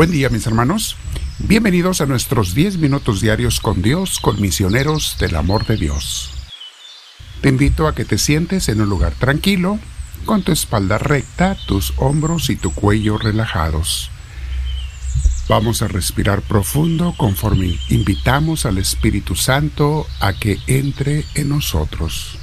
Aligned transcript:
Buen 0.00 0.12
día 0.12 0.30
mis 0.30 0.46
hermanos. 0.46 0.96
Bienvenidos 1.40 2.00
a 2.00 2.06
nuestros 2.06 2.54
10 2.54 2.78
minutos 2.78 3.20
diarios 3.20 3.60
con 3.60 3.82
Dios, 3.82 4.18
con 4.18 4.40
misioneros 4.40 5.18
del 5.20 5.36
amor 5.36 5.66
de 5.66 5.76
Dios. 5.76 6.30
Te 7.42 7.50
invito 7.50 7.86
a 7.86 7.94
que 7.94 8.06
te 8.06 8.16
sientes 8.16 8.70
en 8.70 8.80
un 8.80 8.88
lugar 8.88 9.12
tranquilo, 9.12 9.78
con 10.24 10.42
tu 10.42 10.52
espalda 10.52 10.96
recta, 10.96 11.54
tus 11.66 11.92
hombros 11.98 12.48
y 12.48 12.56
tu 12.56 12.72
cuello 12.72 13.18
relajados. 13.18 14.10
Vamos 15.50 15.82
a 15.82 15.88
respirar 15.88 16.40
profundo 16.40 17.14
conforme 17.18 17.78
invitamos 17.90 18.64
al 18.64 18.78
Espíritu 18.78 19.36
Santo 19.36 20.06
a 20.20 20.32
que 20.32 20.56
entre 20.66 21.26
en 21.34 21.50
nosotros. 21.50 22.38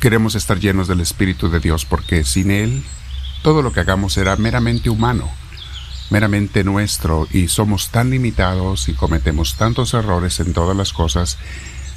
Queremos 0.00 0.34
estar 0.34 0.58
llenos 0.58 0.88
del 0.88 1.02
Espíritu 1.02 1.50
de 1.50 1.60
Dios 1.60 1.84
porque 1.84 2.24
sin 2.24 2.50
Él 2.50 2.82
todo 3.42 3.60
lo 3.60 3.74
que 3.74 3.80
hagamos 3.80 4.14
será 4.14 4.34
meramente 4.36 4.88
humano, 4.88 5.30
meramente 6.08 6.64
nuestro 6.64 7.28
y 7.30 7.48
somos 7.48 7.90
tan 7.90 8.08
limitados 8.08 8.88
y 8.88 8.94
cometemos 8.94 9.56
tantos 9.56 9.92
errores 9.92 10.40
en 10.40 10.54
todas 10.54 10.74
las 10.74 10.94
cosas, 10.94 11.36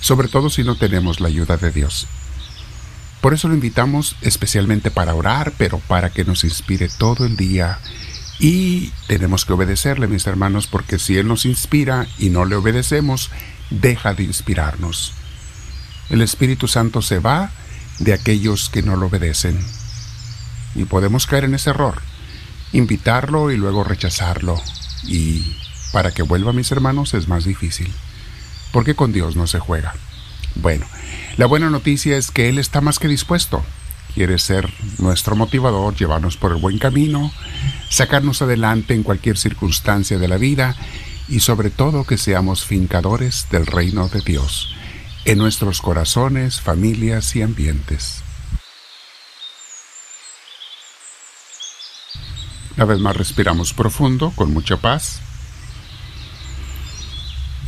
sobre 0.02 0.28
todo 0.28 0.50
si 0.50 0.66
no 0.66 0.76
tenemos 0.76 1.22
la 1.22 1.30
ayuda 1.30 1.56
de 1.56 1.72
Dios. 1.72 2.08
Por 3.22 3.34
eso 3.34 3.48
lo 3.48 3.54
invitamos 3.54 4.18
especialmente 4.22 4.92
para 4.92 5.16
orar, 5.16 5.54
pero 5.58 5.80
para 5.80 6.10
que 6.10 6.26
nos 6.26 6.44
inspire 6.44 6.90
todo 6.90 7.26
el 7.26 7.38
día. 7.38 7.80
Y 8.38 8.92
tenemos 9.08 9.46
que 9.46 9.54
obedecerle, 9.54 10.08
mis 10.08 10.28
hermanos, 10.28 10.68
porque 10.68 11.00
si 11.00 11.18
Él 11.18 11.30
nos 11.30 11.46
inspira 11.46 12.06
y 12.20 12.32
no 12.32 12.44
le 12.44 12.58
obedecemos, 12.58 13.32
deja 13.70 14.14
de 14.14 14.24
inspirarnos. 14.24 15.14
El 16.10 16.22
Espíritu 16.22 16.68
Santo 16.68 17.02
se 17.02 17.20
va 17.20 17.52
de 18.00 18.14
aquellos 18.14 18.70
que 18.70 18.82
no 18.82 18.96
lo 18.96 19.08
obedecen. 19.08 19.60
Y 20.76 20.86
podemos 20.86 21.28
caer 21.28 21.46
en 21.46 21.56
ese 21.56 21.70
error, 21.70 22.02
invitarlo 22.72 23.52
y 23.52 23.58
luego 23.58 23.84
rechazarlo. 23.84 24.62
Y 25.04 25.56
para 25.92 26.12
que 26.12 26.24
vuelva 26.24 26.54
mis 26.54 26.72
hermanos 26.72 27.14
es 27.14 27.28
más 27.28 27.46
difícil, 27.46 27.92
porque 28.72 28.96
con 28.96 29.14
Dios 29.14 29.36
no 29.36 29.48
se 29.48 29.60
juega. 29.60 29.94
Bueno, 30.56 30.86
la 31.38 31.46
buena 31.46 31.70
noticia 31.70 32.18
es 32.18 32.32
que 32.32 32.50
Él 32.50 32.58
está 32.58 32.82
más 32.82 33.00
que 33.00 33.08
dispuesto. 33.08 33.64
Quiere 34.14 34.38
ser 34.38 34.72
nuestro 35.00 35.36
motivador, 35.36 35.96
llevarnos 35.96 36.38
por 36.38 36.52
el 36.52 36.62
buen 36.62 36.78
camino, 36.78 37.32
sacarnos 37.90 38.42
adelante 38.42 38.94
en 38.94 39.04
cualquier 39.04 39.38
circunstancia 39.38 40.20
de 40.20 40.28
la 40.28 40.38
vida 40.38 40.76
y 41.28 41.40
sobre 41.40 41.72
todo 41.72 42.04
que 42.04 42.18
seamos 42.18 42.64
fincadores 42.64 43.48
del 43.50 43.66
reino 43.66 44.10
de 44.10 44.22
Dios 44.22 44.76
en 45.26 45.38
nuestros 45.38 45.82
corazones, 45.82 46.60
familias 46.60 47.36
y 47.36 47.42
ambientes. 47.42 48.24
Una 52.76 52.86
vez 52.86 53.00
más 53.00 53.16
respiramos 53.16 53.74
profundo, 53.74 54.34
con 54.36 54.52
mucha 54.52 54.78
paz. 54.78 55.22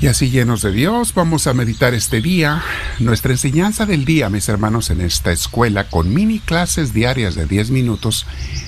Y 0.02 0.08
así 0.08 0.30
llenos 0.30 0.62
de 0.62 0.72
Dios, 0.72 1.14
vamos 1.14 1.48
a 1.48 1.54
meditar 1.54 1.94
este 1.94 2.22
día. 2.22 2.62
Nuestra 3.00 3.32
enseñanza 3.32 3.86
del 3.86 4.04
día, 4.04 4.30
mis 4.30 4.50
hermanos, 4.50 4.90
en 4.90 5.00
esta 5.02 5.32
escuela, 5.32 5.90
con 5.90 6.14
mini 6.14 6.40
clases 6.40 6.94
diarias 6.94 7.36
de 7.36 7.46
10 7.46 7.72
minutos, 7.72 8.26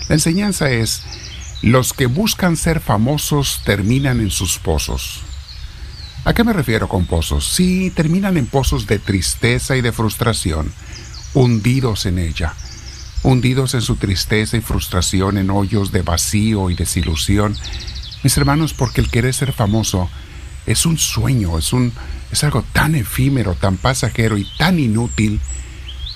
la 0.07 0.15
enseñanza 0.15 0.69
es, 0.69 1.03
los 1.61 1.91
que 1.91 2.05
buscan 2.05 2.55
ser 2.55 2.79
famosos 2.79 3.61
terminan 3.65 4.21
en 4.21 4.29
sus 4.29 4.57
pozos. 4.57 5.26
¿A 6.27 6.33
qué 6.33 6.43
me 6.43 6.51
refiero 6.51 6.89
con 6.89 7.05
pozos? 7.05 7.47
Sí, 7.47 7.89
terminan 7.89 8.35
en 8.35 8.47
pozos 8.47 8.85
de 8.85 8.99
tristeza 8.99 9.77
y 9.77 9.81
de 9.81 9.93
frustración, 9.93 10.73
hundidos 11.33 12.05
en 12.05 12.19
ella, 12.19 12.53
hundidos 13.23 13.75
en 13.75 13.81
su 13.81 13.95
tristeza 13.95 14.57
y 14.57 14.59
frustración, 14.59 15.37
en 15.37 15.49
hoyos 15.49 15.93
de 15.93 16.01
vacío 16.01 16.69
y 16.69 16.75
desilusión. 16.75 17.55
Mis 18.23 18.37
hermanos, 18.37 18.73
porque 18.73 18.99
el 18.99 19.09
querer 19.09 19.33
ser 19.33 19.53
famoso 19.53 20.09
es 20.65 20.85
un 20.85 20.97
sueño, 20.97 21.57
es 21.57 21.71
un 21.71 21.93
es 22.29 22.43
algo 22.43 22.61
tan 22.73 22.95
efímero, 22.95 23.55
tan 23.55 23.77
pasajero 23.77 24.37
y 24.37 24.45
tan 24.57 24.79
inútil. 24.79 25.39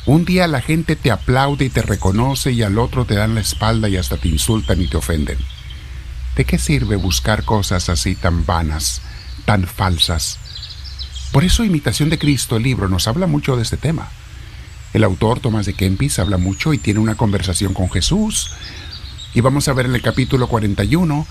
Un 0.05 0.25
día 0.25 0.45
la 0.47 0.59
gente 0.59 0.97
te 0.97 1.09
aplaude 1.09 1.63
y 1.63 1.69
te 1.69 1.83
reconoce 1.83 2.51
y 2.51 2.63
al 2.63 2.79
otro 2.79 3.05
te 3.05 3.15
dan 3.15 3.33
la 3.33 3.39
espalda 3.39 3.87
y 3.87 3.95
hasta 3.95 4.17
te 4.17 4.27
insultan 4.27 4.81
y 4.81 4.87
te 4.87 4.97
ofenden. 4.97 5.37
¿De 6.35 6.43
qué 6.43 6.59
sirve 6.59 6.97
buscar 6.97 7.45
cosas 7.45 7.87
así 7.87 8.15
tan 8.15 8.45
vanas? 8.45 9.01
Tan 9.45 9.67
falsas. 9.67 10.37
Por 11.31 11.43
eso 11.43 11.63
Imitación 11.63 12.09
de 12.09 12.19
Cristo, 12.19 12.57
el 12.57 12.63
libro, 12.63 12.89
nos 12.89 13.07
habla 13.07 13.27
mucho 13.27 13.55
de 13.55 13.63
este 13.63 13.77
tema. 13.77 14.09
El 14.93 15.03
autor 15.03 15.39
Tomás 15.39 15.65
de 15.65 15.73
Kempis 15.73 16.19
habla 16.19 16.37
mucho 16.37 16.73
y 16.73 16.77
tiene 16.77 16.99
una 16.99 17.15
conversación 17.15 17.73
con 17.73 17.89
Jesús. 17.89 18.51
Y 19.33 19.41
vamos 19.41 19.67
a 19.67 19.73
ver 19.73 19.85
en 19.85 19.95
el 19.95 20.01
capítulo 20.01 20.47
41 20.47 21.25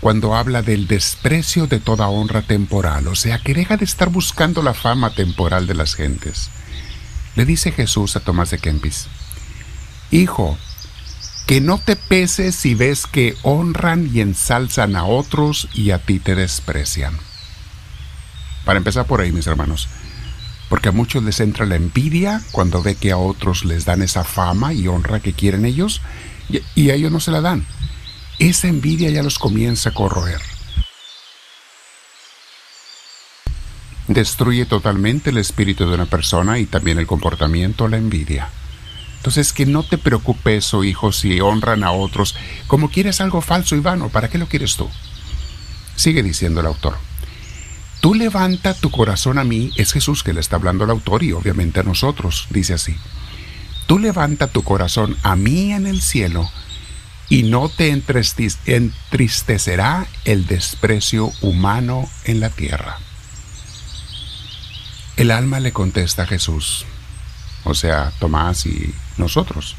cuando 0.00 0.34
habla 0.34 0.62
del 0.62 0.86
desprecio 0.86 1.66
de 1.66 1.80
toda 1.80 2.08
honra 2.08 2.42
temporal, 2.42 3.08
o 3.08 3.16
sea, 3.16 3.38
que 3.38 3.54
deja 3.54 3.76
de 3.76 3.84
estar 3.84 4.10
buscando 4.10 4.62
la 4.62 4.74
fama 4.74 5.10
temporal 5.10 5.66
de 5.66 5.74
las 5.74 5.94
gentes. 5.94 6.50
Le 7.34 7.44
dice 7.44 7.72
Jesús 7.72 8.14
a 8.16 8.20
Tomás 8.20 8.50
de 8.50 8.58
Kempis, 8.58 9.06
Hijo, 10.10 10.56
que 11.46 11.60
no 11.60 11.78
te 11.78 11.96
pese 11.96 12.52
si 12.52 12.74
ves 12.74 13.06
que 13.06 13.34
honran 13.42 14.10
y 14.12 14.20
ensalzan 14.20 14.96
a 14.96 15.04
otros 15.04 15.68
y 15.74 15.90
a 15.90 15.98
ti 15.98 16.18
te 16.18 16.34
desprecian. 16.34 17.18
Para 18.68 18.76
empezar 18.76 19.06
por 19.06 19.22
ahí, 19.22 19.32
mis 19.32 19.46
hermanos. 19.46 19.88
Porque 20.68 20.90
a 20.90 20.92
muchos 20.92 21.22
les 21.22 21.40
entra 21.40 21.64
la 21.64 21.76
envidia 21.76 22.42
cuando 22.52 22.82
ve 22.82 22.96
que 22.96 23.12
a 23.12 23.16
otros 23.16 23.64
les 23.64 23.86
dan 23.86 24.02
esa 24.02 24.24
fama 24.24 24.74
y 24.74 24.86
honra 24.88 25.20
que 25.20 25.32
quieren 25.32 25.64
ellos 25.64 26.02
y, 26.74 26.90
a 26.90 26.94
ellos 26.94 27.10
no 27.10 27.18
se 27.18 27.30
la 27.30 27.40
dan. 27.40 27.64
Esa 28.38 28.68
envidia 28.68 29.08
ya 29.08 29.22
los 29.22 29.38
comienza 29.38 29.88
a 29.88 29.94
corroer. 29.94 30.42
Destruye 34.06 34.66
totalmente 34.66 35.30
el 35.30 35.38
espíritu 35.38 35.88
de 35.88 35.94
una 35.94 36.04
persona 36.04 36.58
y 36.58 36.66
también 36.66 36.98
el 36.98 37.06
comportamiento, 37.06 37.88
la 37.88 37.96
envidia. 37.96 38.50
Entonces, 39.16 39.54
que 39.54 39.64
no 39.64 39.82
te 39.82 39.96
preocupes, 39.96 40.66
eso, 40.66 40.78
oh 40.80 40.84
hijo, 40.84 41.12
si 41.12 41.40
honran 41.40 41.84
a 41.84 41.92
otros. 41.92 42.36
Como 42.66 42.90
quieres 42.90 43.22
algo 43.22 43.40
falso 43.40 43.76
y 43.76 43.80
vano, 43.80 44.10
¿para 44.10 44.28
qué 44.28 44.36
lo 44.36 44.46
quieres 44.46 44.76
tú? 44.76 44.90
Sigue 45.96 46.22
diciendo 46.22 46.60
el 46.60 46.66
autor. 46.66 47.07
Tú 48.00 48.14
levanta 48.14 48.74
tu 48.74 48.90
corazón 48.90 49.38
a 49.38 49.44
mí, 49.44 49.72
es 49.76 49.92
Jesús 49.92 50.22
que 50.22 50.32
le 50.32 50.40
está 50.40 50.56
hablando 50.56 50.84
al 50.84 50.90
autor 50.90 51.24
y 51.24 51.32
obviamente 51.32 51.80
a 51.80 51.82
nosotros, 51.82 52.46
dice 52.50 52.74
así. 52.74 52.96
Tú 53.86 53.98
levanta 53.98 54.46
tu 54.46 54.62
corazón 54.62 55.16
a 55.22 55.34
mí 55.34 55.72
en 55.72 55.86
el 55.86 56.00
cielo 56.00 56.48
y 57.28 57.42
no 57.42 57.68
te 57.68 57.90
entristecerá 57.90 60.06
el 60.24 60.46
desprecio 60.46 61.32
humano 61.40 62.08
en 62.24 62.40
la 62.40 62.50
tierra. 62.50 62.98
El 65.16 65.32
alma 65.32 65.58
le 65.58 65.72
contesta 65.72 66.22
a 66.22 66.26
Jesús, 66.26 66.86
o 67.64 67.74
sea, 67.74 68.12
Tomás 68.20 68.66
y 68.66 68.94
nosotros. 69.16 69.74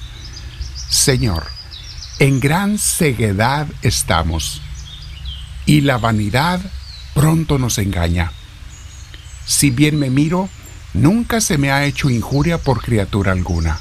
Señor, 0.90 1.48
en 2.20 2.42
gran 2.42 2.78
ceguedad 2.78 3.68
estamos 3.82 4.62
y 5.66 5.82
la 5.82 5.98
vanidad 5.98 6.60
pronto 7.14 7.58
nos 7.58 7.78
engaña. 7.78 8.32
Si 9.46 9.72
bien 9.72 9.98
me 9.98 10.10
miro, 10.10 10.50
nunca 10.94 11.42
se 11.42 11.58
me 11.58 11.72
ha 11.72 11.86
hecho 11.86 12.10
injuria 12.10 12.58
por 12.58 12.82
criatura 12.82 13.32
alguna. 13.32 13.80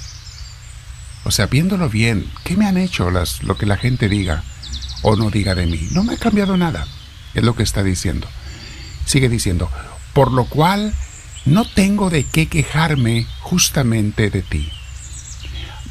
O 1.25 1.31
sea, 1.31 1.47
viéndolo 1.47 1.89
bien, 1.89 2.31
¿qué 2.45 2.57
me 2.57 2.67
han 2.67 2.79
hecho 2.79 3.11
las, 3.11 3.43
lo 3.43 3.57
que 3.57 3.67
la 3.67 3.77
gente 3.77 4.09
diga 4.09 4.45
o 5.03 5.17
no 5.17 5.31
diga 5.31 5.55
de 5.55 5.67
mí? 5.67 5.89
No 5.91 6.05
me 6.05 6.15
ha 6.15 6.19
cambiado 6.19 6.57
nada, 6.57 6.87
es 7.35 7.43
lo 7.43 7.55
que 7.55 7.63
está 7.63 7.83
diciendo. 7.83 8.27
Sigue 9.05 9.29
diciendo, 9.29 9.71
por 10.15 10.33
lo 10.33 10.47
cual 10.47 10.95
no 11.45 11.65
tengo 11.65 12.11
de 12.11 12.25
qué 12.25 12.47
quejarme 12.47 13.27
justamente 13.41 14.31
de 14.31 14.43
ti. 14.43 14.71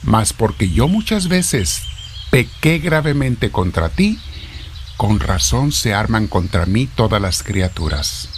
Mas 0.03 0.33
porque 0.33 0.69
yo 0.69 0.87
muchas 0.87 1.27
veces 1.27 1.83
pequé 2.29 2.79
gravemente 2.79 3.51
contra 3.51 3.89
ti, 3.89 4.19
con 4.97 5.19
razón 5.19 5.71
se 5.71 5.93
arman 5.93 6.27
contra 6.27 6.65
mí 6.65 6.87
todas 6.87 7.21
las 7.21 7.43
criaturas. 7.43 8.29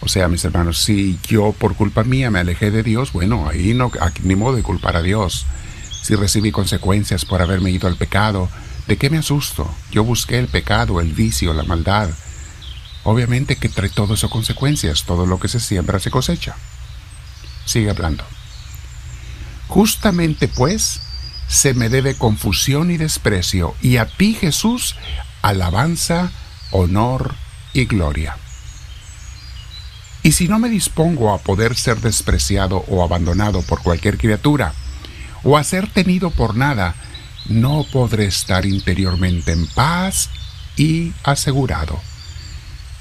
O 0.00 0.08
sea, 0.08 0.26
mis 0.26 0.44
hermanos, 0.44 0.78
si 0.78 1.18
yo 1.28 1.52
por 1.52 1.76
culpa 1.76 2.02
mía 2.02 2.30
me 2.30 2.40
alejé 2.40 2.70
de 2.70 2.82
Dios, 2.82 3.12
bueno, 3.12 3.48
ahí 3.48 3.72
no, 3.74 3.92
ni 4.24 4.34
modo 4.34 4.56
de 4.56 4.62
culpar 4.62 4.96
a 4.96 5.02
Dios. 5.02 5.46
Si 6.02 6.16
recibí 6.16 6.50
consecuencias 6.50 7.24
por 7.24 7.40
haberme 7.40 7.70
ido 7.70 7.86
al 7.86 7.96
pecado, 7.96 8.48
¿de 8.88 8.96
qué 8.96 9.10
me 9.10 9.18
asusto? 9.18 9.72
Yo 9.92 10.02
busqué 10.02 10.38
el 10.38 10.48
pecado, 10.48 11.00
el 11.00 11.12
vicio, 11.12 11.52
la 11.52 11.62
maldad. 11.62 12.10
Obviamente 13.04 13.56
que 13.56 13.68
trae 13.68 13.90
todo 13.90 14.14
eso 14.14 14.28
consecuencias, 14.28 15.04
todo 15.04 15.26
lo 15.26 15.38
que 15.38 15.48
se 15.48 15.60
siembra 15.60 16.00
se 16.00 16.10
cosecha. 16.10 16.56
Sigue 17.64 17.90
hablando. 17.90 18.24
Justamente 19.68 20.48
pues, 20.48 21.00
se 21.52 21.74
me 21.74 21.90
debe 21.90 22.14
confusión 22.14 22.90
y 22.90 22.96
desprecio, 22.96 23.74
y 23.82 23.98
a 23.98 24.06
ti 24.06 24.32
Jesús, 24.32 24.96
alabanza, 25.42 26.32
honor 26.70 27.34
y 27.74 27.84
gloria. 27.84 28.38
Y 30.22 30.32
si 30.32 30.48
no 30.48 30.58
me 30.58 30.70
dispongo 30.70 31.34
a 31.34 31.36
poder 31.36 31.76
ser 31.76 32.00
despreciado 32.00 32.86
o 32.88 33.04
abandonado 33.04 33.60
por 33.60 33.82
cualquier 33.82 34.16
criatura, 34.16 34.72
o 35.44 35.58
a 35.58 35.62
ser 35.62 35.88
tenido 35.88 36.30
por 36.30 36.56
nada, 36.56 36.94
no 37.50 37.84
podré 37.92 38.24
estar 38.24 38.64
interiormente 38.64 39.52
en 39.52 39.66
paz 39.66 40.30
y 40.78 41.12
asegurado, 41.22 42.00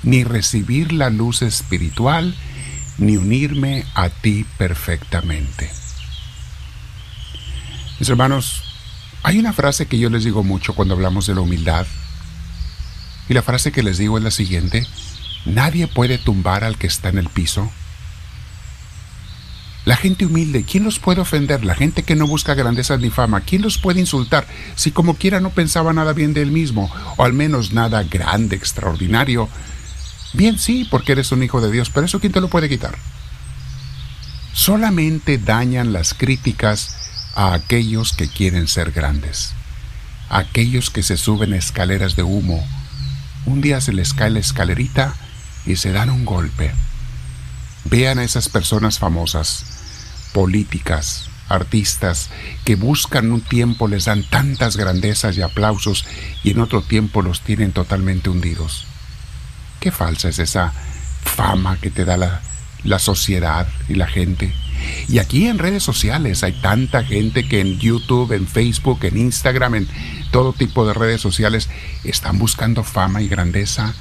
ni 0.04 0.26
recibir 0.26 0.92
la 0.92 1.10
luz 1.10 1.42
espiritual, 1.42 2.36
ni 2.98 3.16
unirme 3.16 3.86
a 3.96 4.10
ti 4.10 4.46
perfectamente. 4.58 5.72
Mis 8.02 8.10
hermanos, 8.10 8.64
hay 9.22 9.38
una 9.38 9.54
frase 9.54 9.86
que 9.86 10.00
yo 10.00 10.10
les 10.10 10.24
digo 10.24 10.44
mucho 10.44 10.74
cuando 10.74 10.96
hablamos 10.96 11.28
de 11.28 11.36
la 11.36 11.42
humildad, 11.42 11.86
y 13.30 13.36
la 13.36 13.44
frase 13.44 13.72
que 13.72 13.84
les 13.84 14.00
digo 14.00 14.18
es 14.18 14.24
la 14.24 14.32
siguiente, 14.32 14.88
nadie 15.46 15.86
puede 15.86 16.18
tumbar 16.18 16.64
al 16.64 16.80
que 16.80 16.88
está 16.88 17.10
en 17.10 17.20
el 17.20 17.30
piso, 17.30 17.72
la 19.86 19.98
gente 19.98 20.26
humilde, 20.26 20.64
¿quién 20.64 20.84
los 20.84 20.98
puede 20.98 21.22
ofender? 21.22 21.64
La 21.64 21.76
gente 21.76 22.02
que 22.02 22.16
no 22.16 22.26
busca 22.26 22.56
grandeza 22.56 22.98
ni 22.98 23.12
fama, 23.12 23.42
¿quién 23.42 23.62
los 23.62 23.78
puede 23.78 24.00
insultar? 24.00 24.48
Si 24.76 24.90
como 24.90 25.14
quiera 25.14 25.40
no 25.40 25.52
pensaba 25.52 25.94
nada 25.94 26.14
bien 26.14 26.34
de 26.34 26.42
él 26.42 26.50
mismo, 26.50 26.92
o 27.18 27.24
al 27.24 27.34
menos 27.34 27.72
nada 27.72 28.02
grande, 28.02 28.56
extraordinario. 28.56 29.48
Bien, 30.34 30.58
sí, 30.58 30.88
porque 30.90 31.12
eres 31.12 31.32
un 31.32 31.44
hijo 31.44 31.62
de 31.62 31.72
Dios, 31.72 31.92
pero 31.92 32.08
eso 32.08 32.20
¿quién 32.20 32.34
te 32.34 32.42
lo 32.42 32.48
puede 32.48 32.68
quitar? 32.68 32.98
Solamente 34.54 35.38
dañan 35.38 35.94
las 35.94 36.16
críticas 36.16 36.98
a 37.36 37.54
aquellos 37.54 38.14
que 38.14 38.28
quieren 38.28 38.68
ser 38.68 38.92
grandes, 38.92 39.54
a 40.30 40.40
aquellos 40.40 40.90
que 40.90 41.04
se 41.04 41.18
suben 41.18 41.54
escaleras 41.54 42.16
de 42.16 42.24
humo. 42.24 42.66
Un 43.46 43.62
día 43.62 43.82
se 43.82 43.94
les 43.94 44.14
cae 44.14 44.30
la 44.30 44.40
escalerita 44.40 45.14
y 45.66 45.76
se 45.76 45.92
dan 45.92 46.10
un 46.10 46.26
golpe. 46.26 46.72
Vean 47.86 48.20
a 48.20 48.24
esas 48.24 48.50
personas 48.50 49.00
famosas, 49.00 49.66
políticas, 50.34 51.30
artistas, 51.50 52.30
que 52.64 52.76
buscan 52.76 53.32
un 53.32 53.42
tiempo, 53.42 53.88
les 53.88 54.06
dan 54.06 54.24
tantas 54.24 54.78
grandezas 54.78 55.38
y 55.38 55.42
aplausos 55.42 56.06
y 56.44 56.52
en 56.52 56.60
otro 56.60 56.82
tiempo 56.82 57.22
los 57.22 57.42
tienen 57.42 57.72
totalmente 57.72 58.30
hundidos. 58.30 58.86
Qué 59.80 59.92
falsa 59.92 60.30
es 60.30 60.40
esa 60.40 60.74
fama 61.24 61.78
que 61.82 61.90
te 61.90 62.06
da 62.06 62.18
la, 62.18 62.42
la 62.84 63.00
sociedad 63.00 63.68
y 63.90 63.96
la 63.96 64.08
gente. 64.08 64.54
Y 65.08 65.20
aquí 65.20 65.48
en 65.48 65.60
redes 65.60 65.84
sociales 65.84 66.44
hay 66.44 66.54
tanta 66.54 67.04
gente 67.04 67.48
que 67.48 67.60
en 67.60 67.80
YouTube, 67.80 68.32
en 68.32 68.48
Facebook, 68.48 69.00
en 69.04 69.18
Instagram, 69.18 69.76
en 69.76 69.88
todo 70.32 70.54
tipo 70.54 70.86
de 70.88 70.94
redes 70.94 71.22
sociales 71.22 71.70
están 72.04 72.40
buscando 72.40 72.84
fama 72.84 73.22
y 73.22 73.28
grandeza 73.28 73.94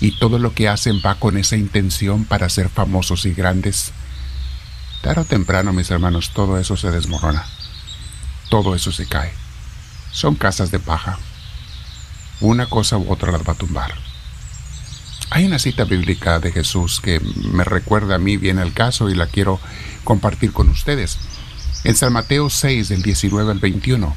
y 0.00 0.18
todo 0.18 0.38
lo 0.38 0.54
que 0.54 0.68
hacen 0.68 1.00
va 1.04 1.16
con 1.16 1.36
esa 1.36 1.56
intención 1.56 2.24
para 2.24 2.48
ser 2.48 2.68
famosos 2.68 3.26
y 3.26 3.32
grandes. 3.32 3.92
Tarde 5.02 5.22
o 5.22 5.24
temprano, 5.24 5.72
mis 5.72 5.90
hermanos, 5.90 6.32
todo 6.32 6.58
eso 6.58 6.76
se 6.76 6.90
desmorona. 6.90 7.44
Todo 8.48 8.74
eso 8.74 8.92
se 8.92 9.06
cae. 9.06 9.32
Son 10.12 10.34
casas 10.34 10.70
de 10.70 10.78
paja. 10.78 11.18
Una 12.40 12.66
cosa 12.66 12.96
u 12.98 13.10
otra 13.12 13.32
las 13.32 13.42
va 13.42 13.52
a 13.52 13.56
tumbar. 13.56 13.94
Hay 15.30 15.46
una 15.46 15.58
cita 15.58 15.84
bíblica 15.84 16.38
de 16.38 16.52
Jesús 16.52 17.00
que 17.00 17.20
me 17.52 17.64
recuerda 17.64 18.16
a 18.16 18.18
mí 18.18 18.36
bien 18.36 18.58
el 18.58 18.72
caso 18.72 19.10
y 19.10 19.14
la 19.14 19.26
quiero 19.26 19.58
compartir 20.04 20.52
con 20.52 20.68
ustedes. 20.68 21.18
En 21.82 21.96
San 21.96 22.12
Mateo 22.12 22.50
6, 22.50 22.88
del 22.88 23.02
19 23.02 23.50
al 23.50 23.58
21. 23.58 24.14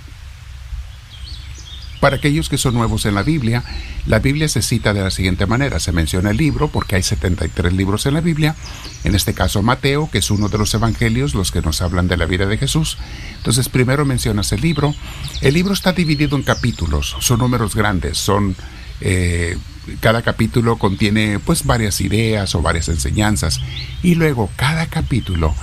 Para 1.99 2.17
aquellos 2.17 2.47
que 2.47 2.59
son 2.59 2.75
nuevos 2.75 3.05
en 3.05 3.15
la 3.15 3.23
Biblia, 3.23 3.63
la 4.05 4.19
Biblia 4.19 4.47
se 4.47 4.61
cita 4.61 4.93
de 4.93 5.01
la 5.01 5.09
siguiente 5.09 5.47
manera. 5.47 5.79
Se 5.79 5.91
menciona 5.91 6.29
el 6.29 6.37
libro, 6.37 6.67
porque 6.67 6.95
hay 6.95 7.03
73 7.03 7.73
libros 7.73 8.05
en 8.05 8.13
la 8.13 8.21
Biblia, 8.21 8.55
en 9.03 9.15
este 9.15 9.33
caso 9.33 9.63
Mateo, 9.63 10.09
que 10.11 10.19
es 10.19 10.29
uno 10.29 10.47
de 10.47 10.59
los 10.59 10.73
evangelios, 10.75 11.33
los 11.33 11.51
que 11.51 11.61
nos 11.61 11.81
hablan 11.81 12.07
de 12.07 12.17
la 12.17 12.27
vida 12.27 12.45
de 12.45 12.57
Jesús. 12.57 12.97
Entonces 13.37 13.67
primero 13.67 14.05
mencionas 14.05 14.51
el 14.51 14.61
libro. 14.61 14.93
El 15.41 15.55
libro 15.55 15.73
está 15.73 15.91
dividido 15.91 16.37
en 16.37 16.43
capítulos, 16.43 17.15
son 17.19 17.39
números 17.39 17.75
grandes, 17.75 18.17
son... 18.17 18.55
Eh, 19.01 19.57
cada 20.01 20.21
capítulo 20.21 20.77
contiene 20.77 21.39
pues 21.39 21.65
varias 21.65 22.01
ideas 22.01 22.53
o 22.55 22.61
varias 22.61 22.89
enseñanzas 22.89 23.61
y 24.03 24.15
luego 24.15 24.49
cada 24.55 24.87
capítulo 24.87 25.55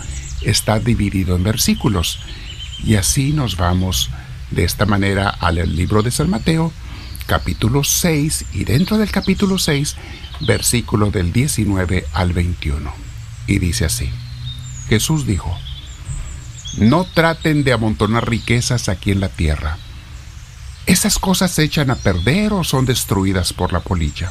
está 0.42 0.78
dividido 0.78 1.36
en 1.36 1.42
versículos 1.42 2.20
y 2.82 2.96
así 2.96 3.32
nos 3.32 3.56
vamos 3.56 4.10
de 4.50 4.64
esta 4.64 4.86
manera 4.86 5.28
al 5.28 5.56
libro 5.74 6.02
de 6.02 6.10
San 6.10 6.30
Mateo, 6.30 6.72
capítulo 7.26 7.82
6, 7.82 8.46
y 8.52 8.64
dentro 8.64 8.98
del 8.98 9.10
capítulo 9.10 9.58
6, 9.58 9.96
versículo 10.40 11.10
del 11.10 11.32
19 11.32 12.04
al 12.12 12.32
21. 12.32 12.92
Y 13.46 13.58
dice 13.58 13.86
así, 13.86 14.10
Jesús 14.88 15.26
dijo, 15.26 15.56
no 16.78 17.04
traten 17.04 17.64
de 17.64 17.72
amontonar 17.72 18.28
riquezas 18.28 18.88
aquí 18.88 19.10
en 19.10 19.20
la 19.20 19.28
tierra. 19.28 19.78
Esas 20.86 21.18
cosas 21.18 21.50
se 21.52 21.64
echan 21.64 21.90
a 21.90 21.96
perder 21.96 22.52
o 22.52 22.64
son 22.64 22.84
destruidas 22.84 23.52
por 23.52 23.72
la 23.72 23.80
polilla. 23.80 24.30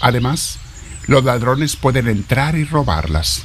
Además, 0.00 0.58
los 1.06 1.24
ladrones 1.24 1.76
pueden 1.76 2.08
entrar 2.08 2.56
y 2.56 2.64
robarlas. 2.64 3.42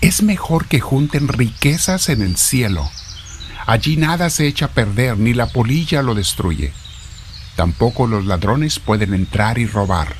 Es 0.00 0.22
mejor 0.22 0.66
que 0.66 0.80
junten 0.80 1.28
riquezas 1.28 2.08
en 2.08 2.22
el 2.22 2.36
cielo 2.36 2.88
Allí 3.68 3.98
nada 3.98 4.30
se 4.30 4.46
echa 4.46 4.64
a 4.64 4.68
perder, 4.70 5.18
ni 5.18 5.34
la 5.34 5.46
polilla 5.48 6.00
lo 6.00 6.14
destruye. 6.14 6.72
Tampoco 7.54 8.06
los 8.06 8.24
ladrones 8.24 8.78
pueden 8.78 9.12
entrar 9.12 9.58
y 9.58 9.66
robar, 9.66 10.16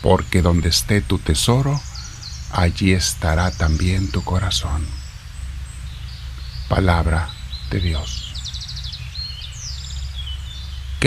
porque 0.00 0.40
donde 0.40 0.70
esté 0.70 1.02
tu 1.02 1.18
tesoro, 1.18 1.78
allí 2.52 2.94
estará 2.94 3.50
también 3.50 4.10
tu 4.10 4.24
corazón. 4.24 4.86
Palabra 6.66 7.28
de 7.68 7.80
Dios. 7.80 8.23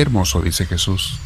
Hermoso, 0.01 0.41
dice 0.41 0.65
Jesús. 0.65 1.19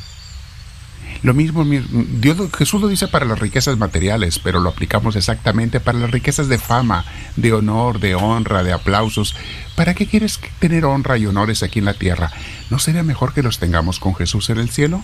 Lo 1.23 1.35
mismo, 1.35 1.63
Dios, 1.65 2.38
Jesús 2.57 2.81
lo 2.81 2.88
dice 2.88 3.07
para 3.07 3.25
las 3.25 3.38
riquezas 3.38 3.77
materiales, 3.77 4.39
pero 4.39 4.59
lo 4.59 4.69
aplicamos 4.69 5.15
exactamente 5.15 5.79
para 5.79 6.00
las 6.00 6.09
riquezas 6.09 6.47
de 6.47 6.57
fama, 6.57 7.06
de 7.35 7.53
honor, 7.53 8.00
de 8.00 8.15
honra, 8.15 8.63
de 8.63 8.73
aplausos. 8.73 9.35
¿Para 9.75 9.94
qué 9.94 10.07
quieres 10.07 10.39
tener 10.59 10.85
honra 10.85 11.18
y 11.18 11.27
honores 11.27 11.62
aquí 11.62 11.79
en 11.79 11.85
la 11.85 11.94
tierra? 11.94 12.31
¿No 12.71 12.79
sería 12.79 13.03
mejor 13.03 13.33
que 13.33 13.44
los 13.44 13.59
tengamos 13.59 14.00
con 14.00 14.15
Jesús 14.15 14.50
en 14.50 14.57
el 14.57 14.69
cielo? 14.69 15.03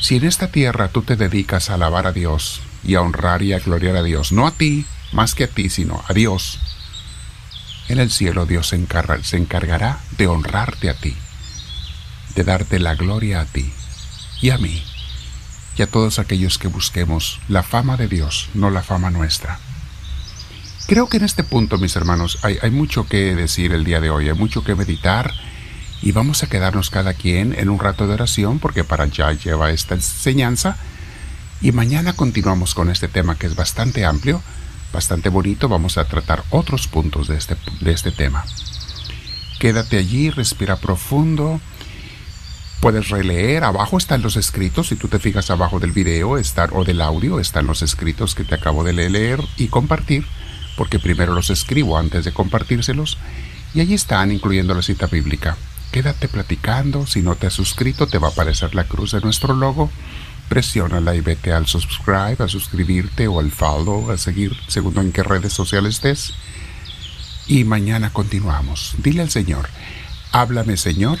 Si 0.00 0.16
en 0.16 0.24
esta 0.24 0.48
tierra 0.48 0.88
tú 0.88 1.02
te 1.02 1.16
dedicas 1.16 1.68
a 1.68 1.74
alabar 1.74 2.06
a 2.06 2.12
Dios 2.12 2.62
y 2.84 2.94
a 2.94 3.02
honrar 3.02 3.42
y 3.42 3.52
a 3.52 3.58
gloriar 3.58 3.96
a 3.96 4.02
Dios, 4.02 4.32
no 4.32 4.46
a 4.46 4.52
ti, 4.52 4.86
más 5.12 5.34
que 5.34 5.44
a 5.44 5.48
ti, 5.48 5.68
sino 5.68 6.02
a 6.08 6.14
Dios, 6.14 6.58
en 7.88 8.00
el 8.00 8.10
cielo 8.10 8.46
Dios 8.46 8.68
se 8.68 8.76
encargará 9.36 10.00
de 10.16 10.26
honrarte 10.26 10.88
a 10.88 10.94
ti, 10.94 11.14
de 12.34 12.44
darte 12.44 12.78
la 12.78 12.94
gloria 12.94 13.40
a 13.40 13.44
ti 13.46 13.72
y 14.40 14.50
a 14.50 14.58
mí, 14.58 14.82
y 15.76 15.82
a 15.82 15.86
todos 15.86 16.18
aquellos 16.18 16.58
que 16.58 16.68
busquemos 16.68 17.40
la 17.48 17.62
fama 17.62 17.96
de 17.96 18.08
Dios, 18.08 18.50
no 18.54 18.70
la 18.70 18.82
fama 18.82 19.10
nuestra. 19.10 19.58
Creo 20.86 21.08
que 21.08 21.18
en 21.18 21.24
este 21.24 21.44
punto, 21.44 21.78
mis 21.78 21.96
hermanos, 21.96 22.38
hay, 22.42 22.70
mucho 22.70 23.06
que 23.06 23.34
decir 23.34 23.72
el 23.72 23.84
día 23.84 24.00
de 24.00 24.10
hoy, 24.10 24.28
hay 24.28 24.34
mucho 24.34 24.64
que 24.64 24.74
meditar 24.74 25.32
y 26.02 26.12
vamos 26.12 26.42
a 26.42 26.48
quedarnos 26.48 26.90
cada 26.90 27.14
quien 27.14 27.54
en 27.56 27.70
un 27.70 27.78
rato 27.78 28.06
de 28.06 28.14
oración 28.14 28.58
porque 28.58 28.82
para 28.82 29.04
allá 29.04 29.32
lleva 29.32 29.70
esta 29.70 29.94
enseñanza 29.94 30.76
y 31.60 31.70
mañana 31.70 32.14
continuamos 32.14 32.74
con 32.74 32.90
este 32.90 33.06
tema 33.06 33.36
que 33.36 33.46
es 33.46 33.54
bastante 33.54 34.04
amplio, 34.04 34.42
bastante 34.92 35.28
bonito, 35.28 35.68
vamos 35.68 35.96
a 35.96 36.04
tratar 36.04 36.42
otros 36.50 36.88
puntos 36.88 37.28
de 37.28 37.36
este, 37.36 37.56
de 37.80 37.92
este 37.92 38.10
tema. 38.10 38.44
Quédate 39.60 39.96
allí, 39.96 40.30
respira 40.30 40.76
profundo 40.76 41.60
Puedes 42.82 43.10
releer, 43.10 43.62
abajo 43.62 43.96
están 43.96 44.22
los 44.22 44.36
escritos, 44.36 44.88
si 44.88 44.96
tú 44.96 45.06
te 45.06 45.20
fijas 45.20 45.52
abajo 45.52 45.78
del 45.78 45.92
video 45.92 46.36
están, 46.36 46.70
o 46.72 46.82
del 46.82 47.00
audio, 47.00 47.38
están 47.38 47.68
los 47.68 47.80
escritos 47.80 48.34
que 48.34 48.42
te 48.42 48.56
acabo 48.56 48.82
de 48.82 48.92
leer 48.92 49.40
y 49.56 49.68
compartir, 49.68 50.26
porque 50.76 50.98
primero 50.98 51.32
los 51.32 51.48
escribo 51.48 51.96
antes 51.96 52.24
de 52.24 52.32
compartírselos, 52.32 53.18
y 53.72 53.82
allí 53.82 53.94
están, 53.94 54.32
incluyendo 54.32 54.74
la 54.74 54.82
cita 54.82 55.06
bíblica. 55.06 55.56
Quédate 55.92 56.26
platicando, 56.26 57.06
si 57.06 57.22
no 57.22 57.36
te 57.36 57.46
has 57.46 57.52
suscrito 57.52 58.08
te 58.08 58.18
va 58.18 58.26
a 58.26 58.30
aparecer 58.32 58.74
la 58.74 58.82
cruz 58.82 59.12
de 59.12 59.20
nuestro 59.20 59.54
logo, 59.54 59.88
presiónala 60.48 61.14
y 61.14 61.20
vete 61.20 61.52
al 61.52 61.68
subscribe, 61.68 62.38
a 62.40 62.48
suscribirte 62.48 63.28
o 63.28 63.38
al 63.38 63.52
follow, 63.52 64.10
a 64.10 64.18
seguir, 64.18 64.56
según 64.66 64.98
en 64.98 65.12
qué 65.12 65.22
redes 65.22 65.52
sociales 65.52 65.94
estés. 65.94 66.34
Y 67.46 67.62
mañana 67.62 68.12
continuamos. 68.12 68.96
Dile 68.98 69.22
al 69.22 69.30
Señor, 69.30 69.68
háblame 70.32 70.76
Señor, 70.76 71.20